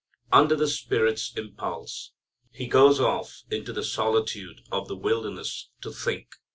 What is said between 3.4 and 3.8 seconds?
into